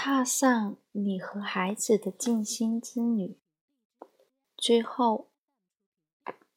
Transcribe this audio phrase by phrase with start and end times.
[0.00, 3.36] 踏上你和孩子的静心之旅。
[4.56, 5.26] 最后，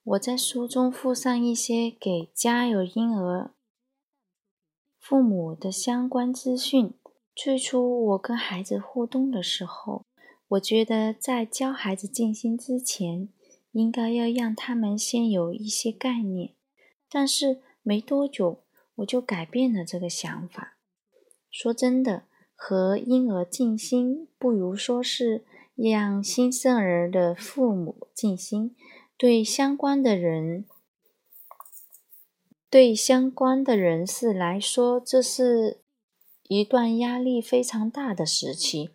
[0.04, 3.50] 我在书中附上一些给家有婴儿
[5.00, 6.94] 父母的相关资讯。
[7.36, 10.06] 最初，我跟孩子互动的时候，
[10.50, 13.28] 我觉得在教孩子静心之前，
[13.72, 16.54] 应该要让他们先有一些概念。
[17.10, 18.62] 但是没多久，
[18.98, 20.78] 我就改变了这个想法。
[21.50, 22.26] 说真的。
[22.64, 25.44] 和婴儿静心，不如说是
[25.74, 28.76] 让新生儿的父母静心。
[29.18, 30.66] 对相关的人，
[32.70, 35.82] 对相关的人士来说，这是
[36.44, 38.92] 一段压力非常大的时期。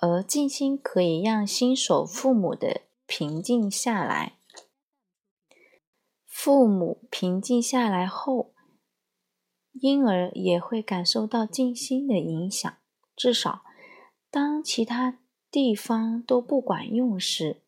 [0.00, 4.38] 而静心可以让新手父母的平静下来。
[6.26, 8.54] 父母平静下来后，
[9.72, 12.74] 婴儿也会感受到静心的影响。
[13.16, 13.62] 至少，
[14.30, 15.18] 当其他
[15.50, 17.62] 地方都不管用时，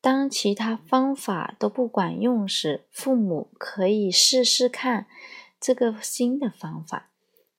[0.00, 5.06] 当其他方法都不管用时，父母可以试试看
[5.60, 7.10] 这个新的方法。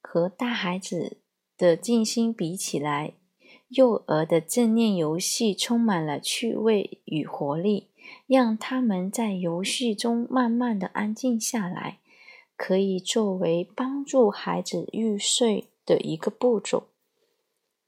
[0.02, 1.22] 和大孩子
[1.58, 3.14] 的静心比起来，
[3.70, 7.90] 幼儿的正念游戏充满了趣味与活力，
[8.28, 12.00] 让他们在游戏中慢慢的安静下来，
[12.56, 15.73] 可以作为帮助孩子入睡。
[15.86, 16.88] 的一个步骤，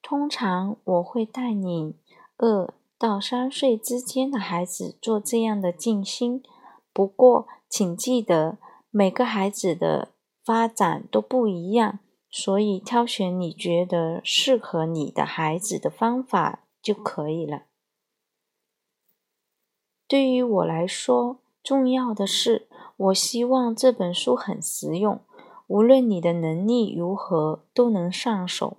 [0.01, 1.95] 通常我会带你
[2.37, 6.43] 二到三岁之间的孩子做这样的静心。
[6.93, 8.57] 不过，请记得
[8.89, 17.63] 每个孩子的发展都不一样，所以挑选你觉得适合你的孩子的方法就可以了。
[20.07, 25.19] 对于我来说，重要的是，我希望这本书很实用。
[25.67, 28.77] 无论你的能力如何，都能上手。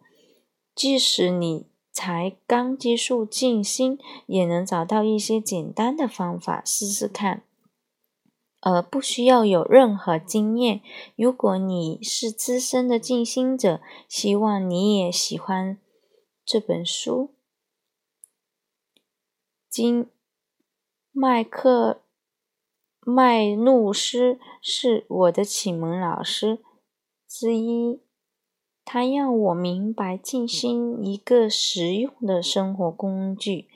[0.74, 7.42] 即使你才刚接触静心，也能找到一些简单的方法试试看，
[8.60, 10.82] 而不需要有任何经验。
[11.16, 15.78] 如果你是资深的静心者，希望你也喜欢
[16.44, 17.34] 这本书。
[19.70, 20.08] 金
[21.10, 22.02] 麦克
[23.00, 26.58] 麦努斯是我的启蒙老师。
[27.28, 28.00] 之一，
[28.84, 33.68] 他让我明白静心一个实用的生活工具，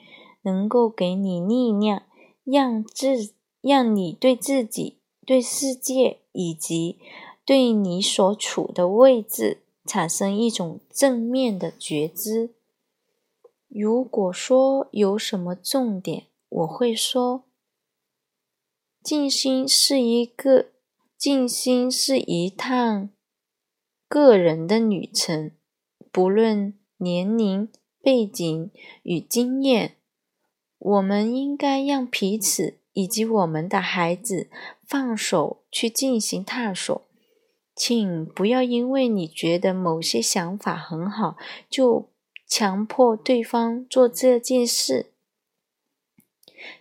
[0.43, 2.03] 能够给你力量，
[2.43, 6.97] 让自让你对自己、对世界以及
[7.45, 12.55] 对你所处的位置产生一种正面的觉知。
[13.67, 17.43] 如果说有什么重点，我会说，
[19.03, 20.67] 静心是一个
[21.17, 23.09] 静心是一趟。
[24.11, 25.51] 个人的旅程，
[26.11, 27.69] 不论年龄、
[28.01, 28.69] 背景
[29.03, 29.95] 与经验，
[30.77, 34.49] 我们应该让彼此以及我们的孩子
[34.85, 37.07] 放手去进行探索。
[37.73, 41.37] 请不要因为你觉得某些想法很好，
[41.69, 42.09] 就
[42.45, 45.13] 强迫对方做这件事。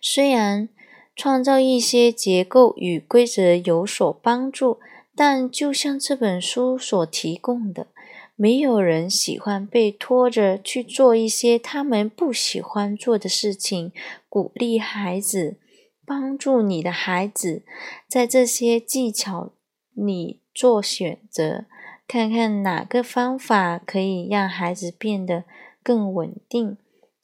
[0.01, 0.69] 虽然
[1.15, 4.81] 创造一些结构与规则有所帮助。
[5.17, 7.89] 但就像这本书所提供的，
[8.37, 13.93] 没有人喜欢被拖着去做一些他们不喜欢做的事情。
[14.29, 15.59] 鼓励孩子，
[16.07, 17.65] 帮助你的孩子
[18.09, 19.53] 在这些技巧
[19.93, 21.67] 里做选择，
[22.09, 25.45] 看看哪个方法可以让孩子变得
[25.83, 26.79] 更稳定、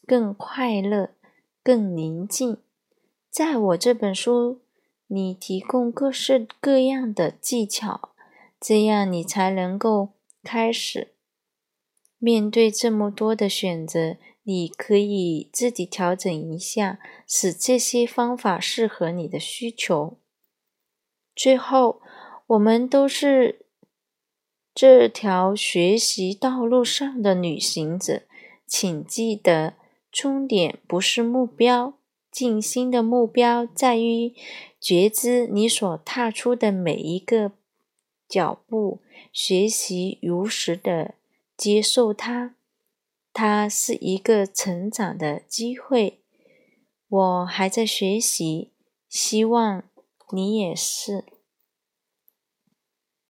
[0.07, 1.11] 更快乐、
[1.63, 2.59] 更宁静。
[3.31, 4.61] 在我这本书。
[5.09, 8.11] 你提供各式各样的技巧，
[8.61, 10.11] 这样你才能够
[10.43, 11.15] 开始
[12.19, 14.16] 面对这么多的选择。
[14.49, 20.19] 你可以自己调整一下，使这些方法适合你的需求。
[21.34, 22.00] 最后，
[22.47, 23.66] 我们都是
[24.72, 28.22] 这条学习道路上的旅行者，
[28.69, 29.75] 请记得，
[30.13, 31.98] 终点不是目标。
[32.36, 34.34] 静心的目标在于
[34.78, 37.53] 觉知你所踏出的每一个
[38.28, 39.00] 脚步，
[39.33, 41.15] 学习如实的
[41.56, 42.54] 接受它。
[43.33, 46.21] 它是一个成长的机会。
[47.09, 48.72] 我还在学习，
[49.09, 49.84] 希望
[50.30, 51.24] 你也是。